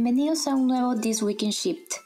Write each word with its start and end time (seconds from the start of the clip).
Bienvenidos 0.00 0.46
a 0.46 0.54
un 0.54 0.68
nuevo 0.68 0.94
This 0.94 1.24
Week 1.24 1.42
in 1.42 1.50
Shipped. 1.50 1.96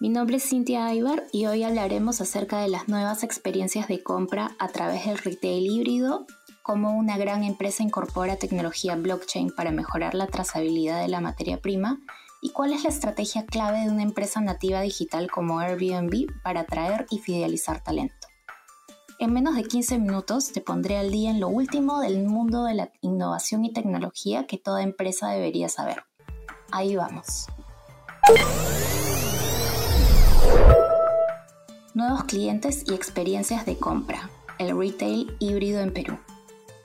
Mi 0.00 0.08
nombre 0.08 0.38
es 0.38 0.48
Cynthia 0.50 0.86
Aybar 0.86 1.28
y 1.30 1.46
hoy 1.46 1.62
hablaremos 1.62 2.20
acerca 2.20 2.58
de 2.58 2.66
las 2.66 2.88
nuevas 2.88 3.22
experiencias 3.22 3.86
de 3.86 4.02
compra 4.02 4.56
a 4.58 4.66
través 4.66 5.06
del 5.06 5.16
retail 5.16 5.64
híbrido, 5.64 6.26
cómo 6.64 6.98
una 6.98 7.18
gran 7.18 7.44
empresa 7.44 7.84
incorpora 7.84 8.34
tecnología 8.34 8.96
blockchain 8.96 9.50
para 9.56 9.70
mejorar 9.70 10.16
la 10.16 10.26
trazabilidad 10.26 11.00
de 11.00 11.06
la 11.06 11.20
materia 11.20 11.60
prima 11.60 12.00
y 12.42 12.50
cuál 12.50 12.72
es 12.72 12.82
la 12.82 12.88
estrategia 12.88 13.46
clave 13.46 13.82
de 13.84 13.90
una 13.90 14.02
empresa 14.02 14.40
nativa 14.40 14.80
digital 14.80 15.30
como 15.30 15.60
Airbnb 15.60 16.26
para 16.42 16.62
atraer 16.62 17.06
y 17.12 17.18
fidelizar 17.18 17.80
talento. 17.80 18.26
En 19.20 19.32
menos 19.32 19.54
de 19.54 19.62
15 19.62 20.00
minutos 20.00 20.50
te 20.50 20.62
pondré 20.62 20.96
al 20.96 21.12
día 21.12 21.30
en 21.30 21.38
lo 21.38 21.46
último 21.46 22.00
del 22.00 22.24
mundo 22.26 22.64
de 22.64 22.74
la 22.74 22.90
innovación 23.02 23.64
y 23.64 23.72
tecnología 23.72 24.48
que 24.48 24.58
toda 24.58 24.82
empresa 24.82 25.28
debería 25.28 25.68
saber. 25.68 26.09
Ahí 26.72 26.96
vamos. 26.96 27.46
Nuevos 31.94 32.24
clientes 32.24 32.84
y 32.86 32.94
experiencias 32.94 33.66
de 33.66 33.76
compra. 33.76 34.30
El 34.58 34.78
retail 34.78 35.36
híbrido 35.40 35.80
en 35.80 35.92
Perú. 35.92 36.18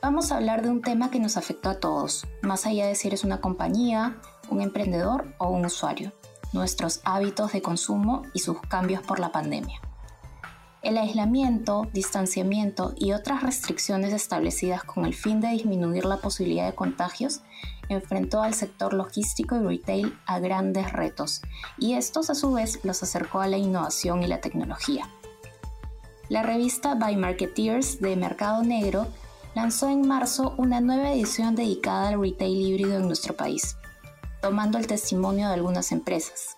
Vamos 0.02 0.32
a 0.32 0.38
hablar 0.38 0.62
de 0.62 0.70
un 0.70 0.82
tema 0.82 1.12
que 1.12 1.20
nos 1.20 1.38
afectó 1.38 1.70
a 1.70 1.80
todos, 1.80 2.26
más 2.42 2.66
allá 2.66 2.88
de 2.88 2.96
si 2.96 3.08
eres 3.08 3.24
una 3.24 3.42
compañía, 3.42 4.18
un 4.50 4.62
emprendedor 4.62 5.34
o 5.38 5.50
un 5.50 5.66
usuario, 5.66 6.14
nuestros 6.54 7.02
hábitos 7.04 7.54
de 7.54 7.62
consumo 7.62 8.24
y 8.34 8.40
sus 8.40 8.62
cambios 8.62 9.02
por 9.02 9.20
la 9.20 9.32
pandemia. 9.32 9.82
El 10.86 11.00
aislamiento, 11.00 11.88
distanciamiento 11.94 12.94
y 12.96 13.14
otras 13.14 13.42
restricciones 13.42 14.14
establecidas 14.14 14.84
con 14.84 15.06
el 15.06 15.16
fin 15.16 15.42
de 15.42 15.48
disminuir 15.48 16.06
la 16.06 16.18
posibilidad 16.18 16.68
de 16.68 16.76
contagios 16.76 17.42
enfrentó 17.90 18.44
al 18.44 18.54
sector 18.54 18.94
logístico 18.94 19.56
y 19.56 19.66
retail 19.66 20.16
a 20.28 20.38
grandes 20.38 20.94
retos, 20.94 21.42
y 21.80 21.94
estos 21.94 22.30
a 22.30 22.36
su 22.36 22.54
vez 22.54 22.82
los 22.84 23.02
acercó 23.02 23.40
a 23.40 23.48
la 23.48 23.58
innovación 23.58 24.22
y 24.22 24.28
la 24.28 24.42
tecnología. 24.42 25.10
La 26.30 26.44
revista 26.44 26.94
By 26.94 27.18
Marketeers 27.18 28.00
de 28.00 28.16
Mercado 28.16 28.62
Negro 28.62 29.08
lanzó 29.56 29.90
en 29.90 30.08
marzo 30.08 30.54
una 30.56 30.82
nueva 30.82 31.14
edición 31.14 31.56
dedicada 31.56 32.10
al 32.10 32.22
retail 32.22 32.62
híbrido 32.62 32.98
en 32.98 33.08
nuestro 33.08 33.36
país, 33.36 33.76
tomando 34.40 34.78
el 34.78 34.86
testimonio 34.86 35.48
de 35.48 35.56
algunas 35.56 35.92
empresas. 35.92 36.58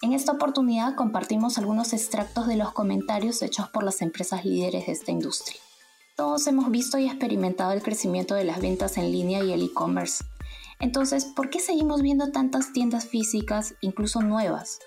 En 0.00 0.12
esta 0.12 0.30
oportunidad 0.30 0.94
compartimos 0.94 1.58
algunos 1.58 1.92
extractos 1.92 2.46
de 2.46 2.54
los 2.54 2.70
comentarios 2.70 3.42
hechos 3.42 3.68
por 3.70 3.82
las 3.82 4.00
empresas 4.00 4.44
líderes 4.44 4.86
de 4.86 4.92
esta 4.92 5.10
industria. 5.10 5.58
Todos 6.16 6.46
hemos 6.46 6.70
visto 6.70 6.98
y 6.98 7.06
experimentado 7.06 7.72
el 7.72 7.82
crecimiento 7.82 8.36
de 8.36 8.44
las 8.44 8.60
ventas 8.60 8.96
en 8.96 9.10
línea 9.10 9.42
y 9.42 9.52
el 9.52 9.64
e-commerce. 9.64 10.24
Entonces, 10.78 11.24
¿por 11.24 11.50
qué 11.50 11.58
seguimos 11.58 12.00
viendo 12.00 12.30
tantas 12.30 12.72
tiendas 12.72 13.06
físicas, 13.06 13.74
incluso 13.80 14.20
nuevas? 14.20 14.78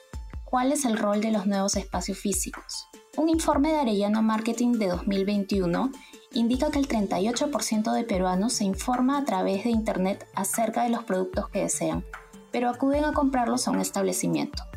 ¿Cuál 0.45 0.71
es 0.71 0.85
el 0.85 0.97
rol 0.97 1.19
de 1.19 1.31
los 1.31 1.45
nuevos 1.45 1.75
espacios 1.75 2.17
físicos? 2.17 2.87
Un 3.17 3.27
informe 3.27 3.73
de 3.73 3.79
Arellano 3.79 4.21
Marketing 4.21 4.73
de 4.73 4.87
2021 4.87 5.91
indica 6.31 6.71
que 6.71 6.79
el 6.79 6.87
38% 6.87 7.91
de 7.91 8.05
peruanos 8.05 8.53
se 8.53 8.63
informa 8.63 9.17
a 9.17 9.25
través 9.25 9.65
de 9.65 9.71
Internet 9.71 10.25
acerca 10.35 10.83
de 10.83 10.89
los 10.89 11.03
productos 11.03 11.49
que 11.49 11.63
desean, 11.63 12.05
pero 12.49 12.69
acuden 12.69 13.03
a 13.03 13.11
comprarlos 13.11 13.67
a 13.67 13.71
un 13.71 13.81
establecimiento. 13.81 14.70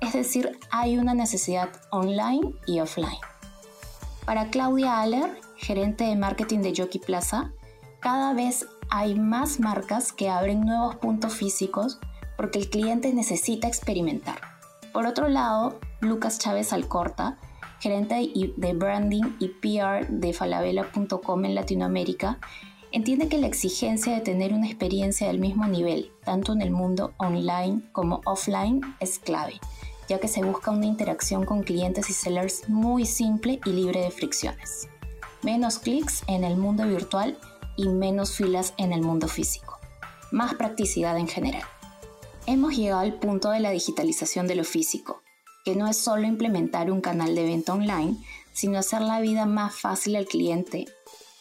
Es 0.00 0.14
decir, 0.14 0.58
hay 0.70 0.96
una 0.96 1.12
necesidad 1.14 1.68
online 1.90 2.54
y 2.66 2.80
offline. 2.80 3.18
Para 4.24 4.48
Claudia 4.48 5.00
Aller, 5.00 5.38
gerente 5.56 6.04
de 6.04 6.16
marketing 6.16 6.60
de 6.60 6.72
Jockey 6.74 7.00
Plaza, 7.00 7.52
cada 8.00 8.32
vez 8.32 8.66
hay 8.88 9.14
más 9.14 9.60
marcas 9.60 10.12
que 10.12 10.30
abren 10.30 10.62
nuevos 10.62 10.96
puntos 10.96 11.34
físicos 11.34 11.98
porque 12.38 12.58
el 12.58 12.70
cliente 12.70 13.12
necesita 13.12 13.68
experimentar. 13.68 14.40
Por 14.94 15.06
otro 15.06 15.28
lado, 15.28 15.78
Lucas 16.00 16.38
Chávez 16.38 16.72
Alcorta, 16.72 17.38
gerente 17.78 18.32
de 18.56 18.72
branding 18.72 19.36
y 19.38 19.48
PR 19.48 20.06
de 20.08 20.32
falabella.com 20.32 21.44
en 21.44 21.54
Latinoamérica, 21.54 22.38
entiende 22.90 23.28
que 23.28 23.38
la 23.38 23.46
exigencia 23.46 24.14
de 24.14 24.22
tener 24.22 24.54
una 24.54 24.66
experiencia 24.66 25.26
del 25.26 25.38
mismo 25.38 25.66
nivel, 25.66 26.10
tanto 26.24 26.54
en 26.54 26.62
el 26.62 26.70
mundo 26.70 27.12
online 27.18 27.82
como 27.92 28.22
offline, 28.24 28.80
es 28.98 29.18
clave 29.18 29.60
ya 30.10 30.18
que 30.18 30.26
se 30.26 30.42
busca 30.42 30.72
una 30.72 30.86
interacción 30.86 31.46
con 31.46 31.62
clientes 31.62 32.10
y 32.10 32.12
sellers 32.12 32.68
muy 32.68 33.06
simple 33.06 33.60
y 33.64 33.70
libre 33.70 34.00
de 34.00 34.10
fricciones. 34.10 34.88
Menos 35.42 35.78
clics 35.78 36.24
en 36.26 36.42
el 36.42 36.56
mundo 36.56 36.84
virtual 36.84 37.38
y 37.76 37.88
menos 37.88 38.34
filas 38.34 38.74
en 38.76 38.92
el 38.92 39.02
mundo 39.02 39.28
físico. 39.28 39.78
Más 40.32 40.54
practicidad 40.54 41.16
en 41.16 41.28
general. 41.28 41.62
Hemos 42.46 42.76
llegado 42.76 43.02
al 43.02 43.20
punto 43.20 43.50
de 43.50 43.60
la 43.60 43.70
digitalización 43.70 44.48
de 44.48 44.56
lo 44.56 44.64
físico, 44.64 45.22
que 45.64 45.76
no 45.76 45.86
es 45.86 45.96
solo 45.96 46.26
implementar 46.26 46.90
un 46.90 47.00
canal 47.00 47.36
de 47.36 47.44
venta 47.44 47.72
online, 47.72 48.16
sino 48.52 48.80
hacer 48.80 49.02
la 49.02 49.20
vida 49.20 49.46
más 49.46 49.76
fácil 49.76 50.16
al 50.16 50.26
cliente, 50.26 50.86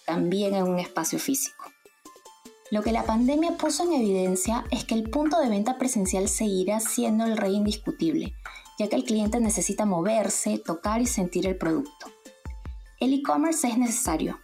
también 0.06 0.53
en 0.53 0.66
un 0.66 0.78
espacio 0.78 1.18
físico. 1.18 1.66
Lo 2.72 2.84
que 2.84 2.91
la 2.91 3.03
pandemia 3.03 3.57
puso 3.57 3.84
en 3.84 3.94
evidencia 3.94 4.63
es 4.69 4.85
que 4.85 4.94
el 4.94 5.09
punto 5.09 5.40
de 5.40 5.50
venta 5.50 5.80
presencial 5.80 6.28
seguirá 6.28 6.80
siendo 6.80 7.25
el 7.25 7.35
rey 7.35 7.56
indiscutible, 7.56 8.35
ya 8.78 8.88
que 8.88 8.96
el 8.96 9.06
cliente 9.06 9.40
necesita 9.40 9.85
moverse, 9.85 10.59
tocar 10.59 11.02
y 11.02 11.08
sentir 11.08 11.47
el 11.47 11.58
producto. 11.58 12.08
El 13.00 13.13
e-commerce 13.13 13.68
es 13.68 13.78
necesario, 13.78 14.40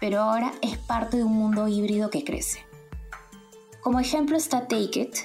pero 0.00 0.20
ahora 0.20 0.52
es 0.62 0.78
parte 0.78 1.18
de 1.18 1.24
un 1.24 1.34
mundo 1.34 1.68
híbrido 1.68 2.08
que 2.08 2.24
crece. 2.24 2.60
Como 3.82 4.00
ejemplo 4.00 4.38
está 4.38 4.68
Take 4.68 5.00
It, 5.00 5.16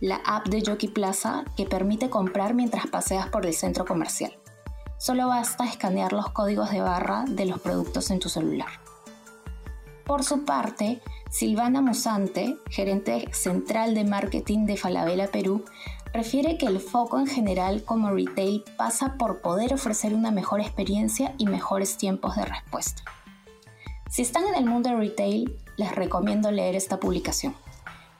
la 0.00 0.16
app 0.24 0.48
de 0.48 0.62
Jockey 0.66 0.88
Plaza 0.88 1.44
que 1.56 1.64
permite 1.64 2.10
comprar 2.10 2.54
mientras 2.54 2.88
paseas 2.88 3.28
por 3.28 3.46
el 3.46 3.54
centro 3.54 3.84
comercial. 3.84 4.36
Solo 4.98 5.28
basta 5.28 5.64
escanear 5.64 6.12
los 6.12 6.30
códigos 6.30 6.70
de 6.70 6.80
barra 6.80 7.24
de 7.26 7.46
los 7.46 7.60
productos 7.60 8.10
en 8.10 8.18
tu 8.18 8.28
celular. 8.28 8.68
Por 10.04 10.24
su 10.24 10.44
parte, 10.44 11.00
Silvana 11.30 11.80
Musante, 11.80 12.56
gerente 12.68 13.28
central 13.32 13.94
de 13.94 14.04
marketing 14.04 14.66
de 14.66 14.76
Falabella 14.76 15.28
Perú, 15.28 15.64
refiere 16.12 16.58
que 16.58 16.66
el 16.66 16.80
foco 16.80 17.20
en 17.20 17.28
general 17.28 17.84
como 17.84 18.10
retail 18.10 18.64
pasa 18.76 19.14
por 19.16 19.40
poder 19.40 19.72
ofrecer 19.72 20.12
una 20.12 20.32
mejor 20.32 20.60
experiencia 20.60 21.32
y 21.38 21.46
mejores 21.46 21.96
tiempos 21.96 22.34
de 22.34 22.44
respuesta. 22.46 23.04
Si 24.08 24.22
están 24.22 24.44
en 24.48 24.56
el 24.56 24.66
mundo 24.66 24.90
de 24.90 24.96
retail, 24.96 25.56
les 25.76 25.94
recomiendo 25.94 26.50
leer 26.50 26.74
esta 26.74 26.98
publicación. 26.98 27.54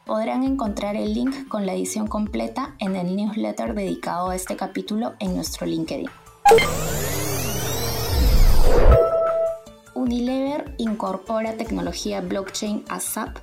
Podrán 0.06 0.44
encontrar 0.44 0.94
el 0.94 1.12
link 1.12 1.48
con 1.48 1.66
la 1.66 1.74
edición 1.74 2.06
completa 2.06 2.76
en 2.78 2.94
el 2.94 3.16
newsletter 3.16 3.74
dedicado 3.74 4.30
a 4.30 4.36
este 4.36 4.56
capítulo 4.56 5.14
en 5.18 5.34
nuestro 5.34 5.66
LinkedIn. 5.66 6.08
Unilever 10.10 10.74
incorpora 10.76 11.56
tecnología 11.56 12.20
blockchain 12.20 12.84
a 12.88 12.98
SAP 12.98 13.38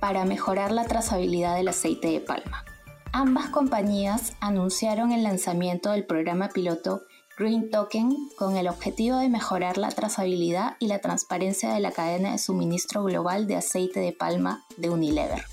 para 0.00 0.24
mejorar 0.24 0.72
la 0.72 0.84
trazabilidad 0.84 1.54
del 1.54 1.68
aceite 1.68 2.08
de 2.08 2.18
palma. 2.18 2.64
Ambas 3.12 3.48
compañías 3.50 4.32
anunciaron 4.40 5.12
el 5.12 5.22
lanzamiento 5.22 5.92
del 5.92 6.04
programa 6.04 6.48
piloto 6.48 7.02
Green 7.38 7.70
Token 7.70 8.10
con 8.36 8.56
el 8.56 8.66
objetivo 8.66 9.18
de 9.18 9.28
mejorar 9.28 9.78
la 9.78 9.90
trazabilidad 9.90 10.74
y 10.80 10.88
la 10.88 10.98
transparencia 10.98 11.72
de 11.72 11.78
la 11.78 11.92
cadena 11.92 12.32
de 12.32 12.38
suministro 12.38 13.04
global 13.04 13.46
de 13.46 13.54
aceite 13.54 14.00
de 14.00 14.10
palma 14.10 14.64
de 14.78 14.90
Unilever. 14.90 15.44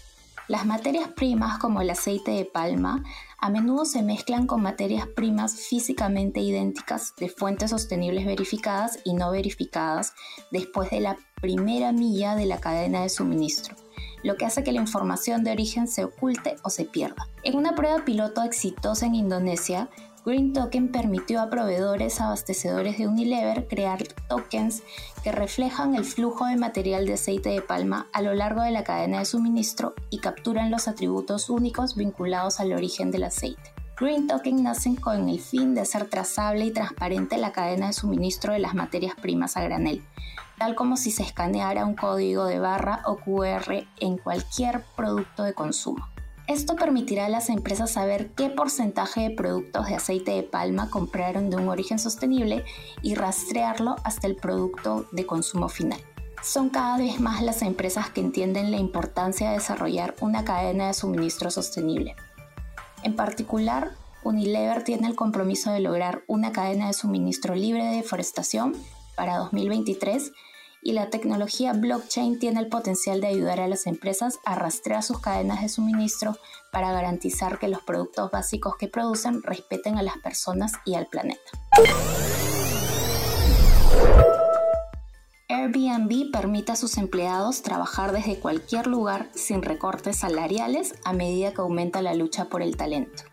Las 0.48 0.66
materias 0.66 1.10
primas 1.10 1.58
como 1.60 1.82
el 1.82 1.90
aceite 1.90 2.32
de 2.32 2.46
palma 2.46 3.04
a 3.38 3.50
menudo 3.50 3.84
se 3.84 4.02
mezclan 4.02 4.48
con 4.48 4.62
materias 4.62 5.06
primas 5.08 5.68
físicamente 5.68 6.40
idénticas 6.40 7.14
de 7.18 7.28
fuentes 7.28 7.72
sostenibles 7.72 8.26
verificadas 8.26 9.00
y 9.04 9.14
no 9.14 9.32
verificadas 9.32 10.14
después 10.52 10.90
de 10.90 11.02
la 11.02 11.18
primera 11.42 11.92
milla 11.92 12.36
de 12.36 12.46
la 12.46 12.60
cadena 12.60 13.02
de 13.02 13.10
suministro 13.10 13.76
lo 14.24 14.36
que 14.36 14.46
hace 14.46 14.64
que 14.64 14.72
la 14.72 14.82
información 14.82 15.44
de 15.44 15.52
origen 15.52 15.88
se 15.88 16.04
oculte 16.04 16.56
o 16.64 16.70
se 16.70 16.86
pierda. 16.86 17.28
En 17.44 17.56
una 17.56 17.76
prueba 17.76 18.04
piloto 18.04 18.44
exitosa 18.44 19.06
en 19.06 19.16
Indonesia, 19.16 19.90
Green 20.28 20.52
Token 20.52 20.92
permitió 20.92 21.40
a 21.40 21.50
proveedores 21.50 22.20
abastecedores 22.20 22.98
de 22.98 23.08
Unilever 23.08 23.66
crear 23.66 24.04
tokens 24.28 24.84
que 25.24 25.32
reflejan 25.32 25.96
el 25.96 26.04
flujo 26.04 26.46
de 26.48 26.58
material 26.58 27.06
de 27.06 27.14
aceite 27.14 27.48
de 27.48 27.62
palma 27.62 28.08
a 28.12 28.22
lo 28.22 28.34
largo 28.34 28.62
de 28.62 28.72
la 28.72 28.84
cadena 28.84 29.20
de 29.20 29.26
suministro 29.26 29.94
y 30.10 30.18
capturan 30.18 30.70
los 30.70 30.90
atributos 30.90 31.50
únicos 31.50 31.96
vinculados 31.96 32.60
al 32.60 32.74
origen 32.74 33.10
del 33.10 33.24
aceite. 33.24 33.72
Green 33.98 34.28
Token 34.28 34.64
nacen 34.64 34.98
con 34.98 35.30
el 35.30 35.40
fin 35.40 35.74
de 35.74 35.80
hacer 35.80 36.10
trazable 36.10 36.66
y 36.66 36.72
transparente 36.72 37.38
la 37.38 37.54
cadena 37.54 37.88
de 37.88 37.94
suministro 37.94 38.52
de 38.52 38.60
las 38.60 38.76
materias 38.76 39.16
primas 39.16 39.56
a 39.56 39.64
granel, 39.64 40.04
tal 40.60 40.76
como 40.76 40.98
si 40.98 41.10
se 41.10 41.24
escaneara 41.24 41.86
un 41.86 41.96
código 41.96 42.44
de 42.44 42.60
barra 42.60 43.02
o 43.06 43.16
QR 43.16 43.88
en 44.02 44.18
cualquier 44.18 44.84
producto 44.98 45.44
de 45.44 45.54
consumo. 45.54 46.06
Esto 46.48 46.78
permitirá 46.78 47.26
a 47.26 47.30
las 47.30 47.50
empresas 47.50 47.92
saber 47.92 48.30
qué 48.32 48.50
porcentaje 48.50 49.20
de 49.20 49.32
productos 49.32 49.88
de 49.88 49.96
aceite 49.96 50.32
de 50.32 50.44
palma 50.44 50.90
compraron 50.90 51.50
de 51.50 51.58
un 51.58 51.68
origen 51.68 52.00
sostenible 52.00 52.64
y 53.02 53.16
rastrearlo 53.16 53.98
hasta 54.06 54.28
el 54.28 54.38
producto 54.38 55.08
de 55.12 55.26
consumo 55.26 55.68
final. 55.68 56.00
Son 56.42 56.70
cada 56.70 56.98
vez 56.98 57.20
más 57.20 57.42
las 57.42 57.64
empresas 57.64 58.10
que 58.12 58.22
entienden 58.22 58.72
la 58.72 58.78
importancia 58.78 59.50
de 59.50 59.56
desarrollar 59.56 60.16
una 60.22 60.46
cadena 60.46 60.88
de 60.88 60.94
suministro 60.94 61.52
sostenible. 61.52 62.16
En 63.04 63.18
particular, 63.18 63.92
Unilever 64.24 64.86
tiene 64.86 65.08
el 65.08 65.16
compromiso 65.16 65.72
de 65.72 65.82
lograr 65.82 66.24
una 66.28 66.54
cadena 66.54 66.88
de 66.88 66.94
suministro 66.94 67.56
libre 67.56 67.84
de 67.84 67.98
deforestación 67.98 68.74
para 69.16 69.36
2023 69.36 70.32
y 70.82 70.94
la 70.94 71.10
tecnología 71.10 71.74
blockchain 71.74 72.40
tiene 72.40 72.60
el 72.60 72.68
potencial 72.68 73.22
de 73.22 73.28
ayudar 73.28 73.60
a 73.60 73.68
las 73.68 73.88
empresas 73.88 74.40
a 74.46 74.56
rastrear 74.56 75.04
sus 75.04 75.20
cadenas 75.20 75.62
de 75.62 75.70
suministro 75.70 76.38
para 76.72 76.92
garantizar 76.92 77.60
que 77.60 77.68
los 77.68 77.82
productos 77.82 78.32
básicos 78.32 78.76
que 78.78 78.88
producen 78.88 79.42
respeten 79.44 79.98
a 79.98 80.04
las 80.04 80.18
personas 80.18 80.74
y 80.86 80.96
al 80.96 81.08
planeta. 81.08 81.42
Airbnb 85.50 86.32
permite 86.32 86.74
a 86.74 86.76
sus 86.76 86.98
empleados 86.98 87.62
trabajar 87.62 88.12
desde 88.12 88.40
cualquier 88.40 88.88
lugar 88.88 89.30
sin 89.34 89.62
recortes 89.62 90.18
salariales 90.18 90.96
a 91.06 91.14
medida 91.14 91.54
que 91.54 91.62
aumenta 91.62 92.02
la 92.02 92.14
lucha 92.14 92.46
por 92.46 92.62
el 92.62 92.76
talento. 92.76 93.24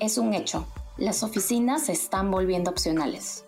Es 0.00 0.18
un 0.18 0.34
hecho, 0.34 0.66
las 0.96 1.22
oficinas 1.22 1.86
se 1.86 1.92
están 1.92 2.30
volviendo 2.30 2.70
opcionales. 2.70 3.44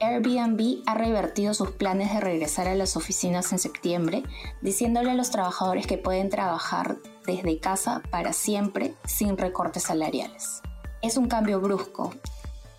Airbnb 0.00 0.82
ha 0.86 0.94
revertido 0.94 1.54
sus 1.54 1.72
planes 1.72 2.12
de 2.12 2.20
regresar 2.20 2.68
a 2.68 2.74
las 2.76 2.96
oficinas 2.96 3.52
en 3.52 3.58
septiembre, 3.58 4.22
diciéndole 4.62 5.10
a 5.10 5.14
los 5.14 5.30
trabajadores 5.30 5.88
que 5.88 5.98
pueden 5.98 6.30
trabajar 6.30 6.98
desde 7.26 7.58
casa 7.58 8.02
para 8.10 8.32
siempre 8.32 8.94
sin 9.04 9.36
recortes 9.36 9.84
salariales. 9.84 10.62
Es 11.02 11.16
un 11.16 11.26
cambio 11.26 11.60
brusco. 11.60 12.14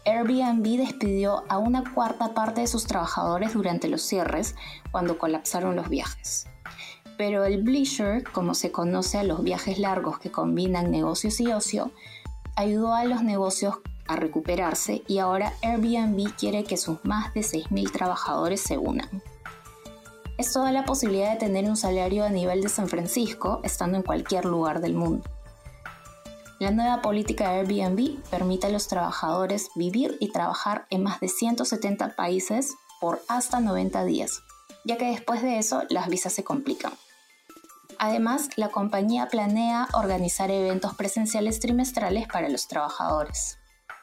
Airbnb 0.06 0.78
despidió 0.78 1.44
a 1.50 1.58
una 1.58 1.94
cuarta 1.94 2.34
parte 2.34 2.62
de 2.62 2.68
sus 2.68 2.86
trabajadores 2.86 3.54
durante 3.54 3.90
los 3.90 4.02
cierres 4.02 4.56
cuando 4.92 5.18
colapsaron 5.18 5.76
los 5.76 5.90
viajes. 5.90 6.48
Pero 7.18 7.44
el 7.44 7.64
bleisure, 7.64 8.24
como 8.24 8.54
se 8.54 8.72
conoce 8.72 9.18
a 9.18 9.24
los 9.24 9.44
viajes 9.44 9.78
largos 9.78 10.20
que 10.20 10.32
combinan 10.32 10.90
negocios 10.90 11.42
y 11.42 11.52
ocio, 11.52 11.92
ayudó 12.56 12.94
a 12.94 13.04
los 13.04 13.24
negocios 13.24 13.80
a 14.10 14.16
recuperarse 14.16 15.04
y 15.08 15.20
ahora 15.20 15.54
Airbnb 15.62 16.36
quiere 16.36 16.64
que 16.64 16.78
sus 16.78 16.98
más 17.06 17.34
de 17.34 17.42
6.000 17.42 17.92
trabajadores 17.92 18.60
se 18.60 18.78
unan. 18.78 19.24
Esto 20.38 20.64
da 20.64 20.72
la 20.72 20.86
posibilidad 20.86 21.32
de 21.34 21.38
tener 21.38 21.66
un 21.66 21.78
salario 21.78 22.26
a 22.26 22.30
nivel 22.30 22.62
de 22.62 22.70
San 22.70 22.90
Francisco 22.90 23.62
estando 23.64 23.98
en 23.98 24.04
cualquier 24.04 24.46
lugar 24.46 24.82
del 24.82 24.96
mundo. 24.96 25.30
La 26.60 26.72
nueva 26.72 27.02
política 27.02 27.52
de 27.52 27.60
Airbnb 27.60 28.22
permite 28.32 28.68
a 28.68 28.72
los 28.72 28.88
trabajadores 28.88 29.70
vivir 29.76 30.18
y 30.20 30.32
trabajar 30.32 30.88
en 30.90 31.04
más 31.04 31.20
de 31.20 31.30
170 31.30 32.16
países 32.16 32.74
por 33.00 33.22
hasta 33.28 33.60
90 33.60 34.04
días, 34.06 34.42
ya 34.86 34.98
que 34.98 35.12
después 35.12 35.44
de 35.44 35.60
eso 35.60 35.84
las 35.90 36.10
visas 36.10 36.34
se 36.34 36.44
complican. 36.44 36.94
Además, 38.00 38.50
la 38.56 38.70
compañía 38.70 39.28
planea 39.28 39.88
organizar 39.94 40.50
eventos 40.50 40.96
presenciales 40.96 41.60
trimestrales 41.60 42.28
para 42.28 42.50
los 42.50 42.68
trabajadores. 42.68 43.60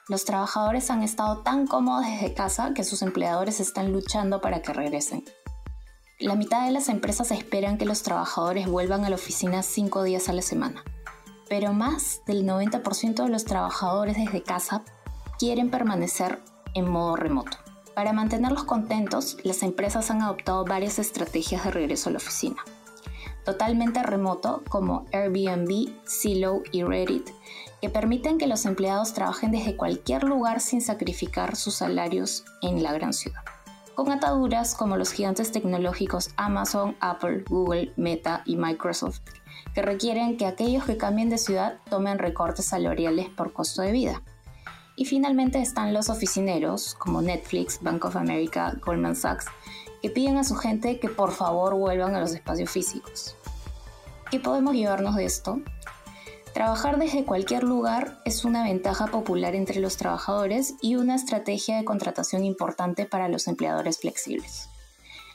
Los 0.09 0.25
trabajadores 0.25 0.89
han 0.93 1.03
estado 1.03 1.39
tan 1.39 1.67
cómodos 1.67 2.07
desde 2.07 2.33
casa 2.33 2.73
que 2.75 2.85
sus 2.85 3.03
empleadores 3.03 3.59
están 3.59 3.93
luchando 3.93 4.41
para 4.41 4.63
que 4.63 4.73
regresen. 4.73 5.25
La 6.21 6.37
mitad 6.37 6.65
de 6.65 6.71
las 6.71 6.89
empresas 6.89 7.33
esperan 7.33 7.77
que 7.77 7.87
los 7.87 8.05
trabajadores 8.05 8.69
vuelvan 8.69 9.05
a 9.05 9.11
la 9.11 9.17
oficina 9.17 9.65
cinco 9.65 10.05
días 10.05 10.29
a 10.29 10.33
la 10.33 10.43
semana, 10.43 10.85
pero 11.49 11.73
más 11.73 12.23
del 12.25 12.47
90% 12.47 13.25
de 13.25 13.29
los 13.29 13.45
trabajadores 13.47 14.17
desde 14.17 14.45
casa 14.45 14.85
quieren 15.41 15.71
permanecer 15.71 16.41
en 16.75 16.89
modo 16.89 17.17
remoto. 17.17 17.57
Para 17.97 18.13
mantenerlos 18.13 18.63
contentos, 18.63 19.39
las 19.43 19.65
empresas 19.65 20.13
han 20.13 20.23
adoptado 20.23 20.65
varias 20.65 21.01
estrategias 21.01 21.65
de 21.65 21.73
regreso 21.73 22.11
a 22.11 22.13
la 22.13 22.19
oficina. 22.19 22.63
Totalmente 23.45 24.05
remoto, 24.05 24.63
como 24.69 25.05
Airbnb, 25.13 25.89
Zillow 26.09 26.63
y 26.71 26.85
Reddit, 26.85 27.29
que 27.81 27.91
permiten 27.91 28.39
que 28.39 28.47
los 28.47 28.65
empleados 28.65 29.13
trabajen 29.13 29.53
desde 29.53 29.77
cualquier 29.77 30.25
lugar 30.25 30.61
sin 30.61 30.81
sacrificar 30.81 31.57
sus 31.57 31.75
salarios 31.75 32.45
en 32.63 32.83
la 32.83 32.93
gran 32.93 33.13
ciudad. 33.13 33.43
Con 33.95 34.11
ataduras 34.11 34.75
como 34.75 34.97
los 34.97 35.13
gigantes 35.13 35.53
tecnológicos 35.53 36.31
Amazon, 36.37 36.97
Apple, 37.01 37.45
Google, 37.49 37.93
Meta 37.97 38.43
y 38.45 38.57
Microsoft, 38.57 39.21
que 39.75 39.83
requieren 39.83 40.37
que 40.37 40.47
aquellos 40.47 40.85
que 40.85 40.97
cambien 40.97 41.31
de 41.31 41.39
ciudad 41.39 41.79
tomen 41.89 42.19
recortes 42.19 42.67
salariales 42.67 43.29
por 43.31 43.53
costo 43.53 43.83
de 43.83 43.93
vida. 43.93 44.23
Y 44.97 45.05
finalmente 45.05 45.61
están 45.61 45.93
los 45.93 46.09
oficineros 46.09 46.95
como 46.95 47.21
Netflix, 47.21 47.79
Bank 47.83 48.05
of 48.05 48.17
America, 48.17 48.75
Goldman 48.85 49.17
Sachs, 49.17 49.47
que 50.01 50.11
piden 50.11 50.39
a 50.39 50.45
su 50.45 50.55
gente 50.57 50.99
que 50.99 51.09
por 51.09 51.33
favor 51.33 51.75
vuelvan 51.75 52.15
a 52.15 52.21
los 52.21 52.33
espacios 52.33 52.71
físicos. 52.71 53.37
¿Qué 54.31 54.41
podemos 54.41 54.75
llevarnos 54.75 55.17
de 55.17 55.25
esto? 55.25 55.61
Trabajar 56.57 56.99
desde 56.99 57.27
cualquier 57.27 57.65
lugar 57.65 58.19
es 58.25 58.47
una 58.47 58.65
ventaja 58.65 59.09
popular 59.09 59.55
entre 59.55 59.79
los 59.79 59.99
trabajadores 59.99 60.73
y 60.81 60.97
una 60.97 61.15
estrategia 61.15 61.77
de 61.77 61.85
contratación 61.85 62.47
importante 62.47 63.05
para 63.05 63.29
los 63.29 63.47
empleadores 63.47 63.99
flexibles. 63.99 64.71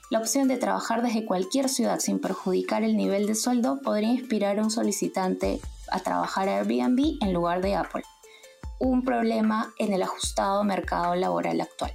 La 0.09 0.17
opción 0.17 0.47
de 0.47 0.57
trabajar 0.57 1.03
desde 1.03 1.23
cualquier 1.23 1.69
ciudad 1.69 1.99
sin 1.99 2.17
perjudicar 2.17 2.81
el 2.81 2.97
nivel 2.97 3.27
de 3.27 3.35
sueldo 3.35 3.81
podría 3.83 4.09
inspirar 4.09 4.57
a 4.57 4.63
un 4.63 4.71
solicitante 4.71 5.61
a 5.91 5.99
trabajar 5.99 6.49
a 6.49 6.57
Airbnb 6.57 7.19
en 7.21 7.33
lugar 7.33 7.61
de 7.61 7.75
Apple, 7.75 8.03
un 8.79 9.05
problema 9.05 9.71
en 9.77 9.93
el 9.93 10.01
ajustado 10.01 10.63
mercado 10.63 11.13
laboral 11.13 11.61
actual. 11.61 11.93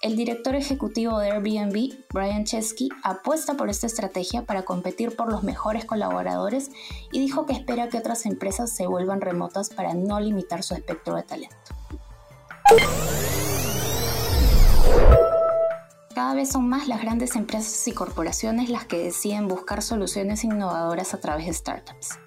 El 0.00 0.14
director 0.14 0.54
ejecutivo 0.54 1.18
de 1.18 1.32
Airbnb, 1.32 2.04
Brian 2.14 2.44
Chesky, 2.44 2.88
apuesta 3.02 3.54
por 3.54 3.68
esta 3.68 3.88
estrategia 3.88 4.46
para 4.46 4.64
competir 4.64 5.16
por 5.16 5.28
los 5.28 5.42
mejores 5.42 5.86
colaboradores 5.86 6.70
y 7.10 7.18
dijo 7.18 7.46
que 7.46 7.52
espera 7.52 7.88
que 7.88 7.98
otras 7.98 8.24
empresas 8.24 8.70
se 8.70 8.86
vuelvan 8.86 9.20
remotas 9.20 9.70
para 9.70 9.94
no 9.94 10.20
limitar 10.20 10.62
su 10.62 10.74
espectro 10.74 11.16
de 11.16 11.24
talento. 11.24 11.56
Cada 16.14 16.34
vez 16.34 16.50
son 16.52 16.68
más 16.68 16.86
las 16.86 17.02
grandes 17.02 17.34
empresas 17.34 17.88
y 17.88 17.92
corporaciones 17.92 18.70
las 18.70 18.84
que 18.84 18.98
deciden 18.98 19.48
buscar 19.48 19.82
soluciones 19.82 20.44
innovadoras 20.44 21.12
a 21.12 21.20
través 21.20 21.46
de 21.46 21.54
startups. 21.54 22.20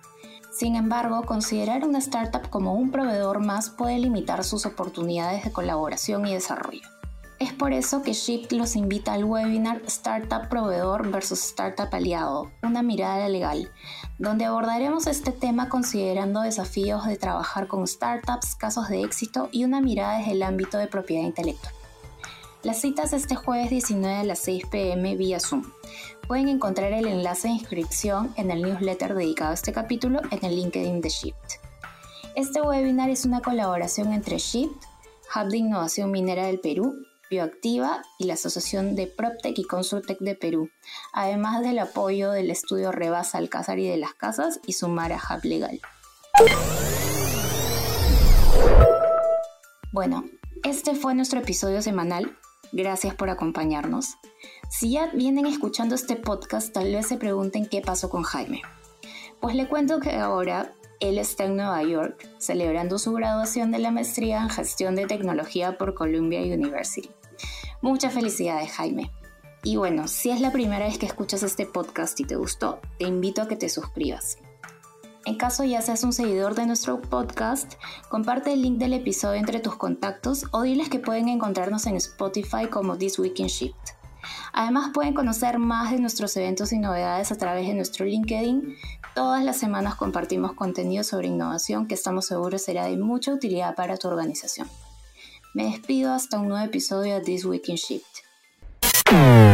Sin 0.52 0.76
embargo, 0.76 1.24
considerar 1.26 1.86
una 1.86 2.00
startup 2.00 2.50
como 2.50 2.74
un 2.74 2.92
proveedor 2.92 3.40
más 3.40 3.70
puede 3.70 3.98
limitar 3.98 4.44
sus 4.44 4.66
oportunidades 4.66 5.46
de 5.46 5.54
colaboración 5.54 6.28
y 6.28 6.34
desarrollo. 6.34 7.01
Es 7.42 7.54
por 7.54 7.74
eso 7.74 8.04
que 8.04 8.14
Shift 8.14 8.52
los 8.52 8.76
invita 8.76 9.14
al 9.14 9.24
webinar 9.24 9.82
Startup 9.88 10.48
Proveedor 10.48 11.10
versus 11.10 11.44
Startup 11.44 11.90
Aliado, 11.92 12.52
una 12.62 12.84
mirada 12.84 13.28
legal, 13.30 13.72
donde 14.20 14.46
abordaremos 14.46 15.08
este 15.08 15.32
tema 15.32 15.68
considerando 15.68 16.42
desafíos 16.42 17.08
de 17.08 17.18
trabajar 17.18 17.66
con 17.66 17.88
startups, 17.88 18.54
casos 18.54 18.90
de 18.90 19.02
éxito 19.02 19.50
y 19.52 19.64
una 19.64 19.82
mirada 19.82 20.20
desde 20.20 20.34
el 20.34 20.44
ámbito 20.44 20.78
de 20.78 20.86
propiedad 20.86 21.24
intelectual. 21.24 21.74
Las 22.62 22.80
citas 22.80 23.12
este 23.12 23.34
jueves 23.34 23.72
19 23.72 24.18
a 24.18 24.24
las 24.24 24.38
6 24.38 24.68
pm 24.68 25.16
vía 25.16 25.40
Zoom. 25.40 25.64
Pueden 26.28 26.48
encontrar 26.48 26.94
el 26.94 27.08
enlace 27.08 27.48
de 27.48 27.56
inscripción 27.56 28.36
en 28.38 28.52
el 28.52 28.62
newsletter 28.62 29.16
dedicado 29.16 29.50
a 29.50 29.56
este 29.56 29.74
capítulo 29.74 30.22
en 30.30 30.46
el 30.46 30.58
LinkedIn 30.58 31.02
de 31.02 31.10
Shift. 31.10 31.54
Este 32.36 32.62
webinar 32.62 33.10
es 33.10 33.26
una 33.26 33.42
colaboración 33.42 34.14
entre 34.14 34.38
Shift, 34.38 34.86
Hub 35.36 35.50
de 35.50 35.58
Innovación 35.58 36.12
Minera 36.12 36.46
del 36.46 36.60
Perú 36.60 37.08
Y 37.32 38.26
la 38.26 38.34
Asociación 38.34 38.94
de 38.96 39.08
PropTech 39.08 39.58
y 39.58 39.64
Consultec 39.64 40.20
de 40.20 40.36
Perú, 40.36 40.70
además 41.14 41.62
del 41.62 41.80
apoyo 41.80 42.32
del 42.32 42.52
estudio 42.52 42.92
Rebasa 42.92 43.38
Alcázar 43.38 43.80
y 43.80 43.88
de 43.88 43.96
las 43.96 44.14
Casas 44.14 44.60
y 44.68 44.74
Sumara 44.74 45.18
Legal. 45.44 45.80
Bueno, 49.94 50.26
este 50.66 50.94
fue 50.94 51.16
nuestro 51.16 51.40
episodio 51.40 51.82
semanal. 51.82 52.38
Gracias 52.74 53.16
por 53.16 53.30
acompañarnos. 53.30 54.18
Si 54.70 54.92
ya 54.92 55.08
vienen 55.08 55.46
escuchando 55.46 55.96
este 55.96 56.18
podcast, 56.18 56.74
tal 56.74 56.94
vez 56.94 57.08
se 57.08 57.16
pregunten 57.16 57.66
qué 57.66 57.80
pasó 57.80 58.10
con 58.10 58.24
Jaime. 58.24 58.62
Pues 59.40 59.56
le 59.56 59.70
cuento 59.70 60.02
que 60.02 60.18
ahora 60.18 60.74
él 61.00 61.18
está 61.18 61.46
en 61.46 61.56
Nueva 61.56 61.82
York 61.84 62.28
celebrando 62.40 63.00
su 63.00 63.14
graduación 63.14 63.72
de 63.72 63.80
la 63.80 63.92
maestría 63.92 64.42
en 64.42 64.50
gestión 64.50 64.96
de 64.96 65.08
tecnología 65.08 65.78
por 65.78 65.94
Columbia 65.94 66.42
University. 66.42 67.10
Muchas 67.82 68.14
felicidades, 68.14 68.72
Jaime. 68.74 69.12
Y 69.64 69.76
bueno, 69.76 70.08
si 70.08 70.30
es 70.30 70.40
la 70.40 70.52
primera 70.52 70.86
vez 70.86 71.00
que 71.00 71.08
escuchas 71.08 71.42
este 71.42 71.66
podcast 71.66 72.20
y 72.20 72.26
te 72.26 72.36
gustó, 72.36 72.80
te 73.00 73.06
invito 73.06 73.42
a 73.42 73.48
que 73.48 73.56
te 73.56 73.70
suscribas. 73.70 74.38
En 75.26 75.36
caso 75.36 75.64
ya 75.64 75.82
seas 75.82 76.04
un 76.04 76.14
seguidor 76.14 76.54
de 76.54 76.68
nuestro 76.68 77.02
podcast, 77.02 77.74
comparte 78.10 78.54
el 78.54 78.62
link 78.62 78.78
del 78.78 78.94
episodio 78.94 79.40
entre 79.40 79.60
tus 79.60 79.76
contactos 79.78 80.46
o 80.52 80.62
diles 80.62 80.90
que 80.90 81.00
pueden 81.00 81.28
encontrarnos 81.28 81.88
en 81.88 81.96
Spotify 81.96 82.68
como 82.70 82.98
This 82.98 83.18
Week 83.18 83.40
in 83.40 83.48
Shift. 83.48 83.76
Además 84.54 84.92
pueden 84.94 85.16
conocer 85.16 85.58
más 85.58 85.92
de 85.92 86.00
nuestros 86.00 86.38
eventos 86.38 86.74
y 86.74 86.78
novedades 86.78 87.32
a 87.32 87.38
través 87.38 87.68
de 87.68 87.74
nuestro 87.74 88.06
LinkedIn. 88.06 88.76
Todas 89.16 89.44
las 89.44 89.58
semanas 89.58 89.96
compartimos 89.96 90.54
contenido 90.54 91.04
sobre 91.04 91.30
innovación 91.30 91.88
que 91.88 91.96
estamos 91.96 92.28
seguros 92.28 92.62
será 92.62 92.86
de 92.86 92.98
mucha 92.98 93.34
utilidad 93.34 93.76
para 93.76 93.98
tu 93.98 94.08
organización. 94.08 94.68
Me 95.54 95.66
despido 95.66 96.14
hasta 96.14 96.40
un 96.40 96.48
nuevo 96.48 96.66
episodio 96.66 97.16
de 97.16 97.22
This 97.22 97.44
Week 97.44 97.68
in 97.68 97.76
Shift. 97.76 99.51